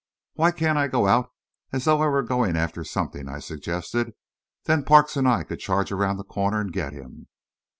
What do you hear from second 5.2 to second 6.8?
I could charge around the corner and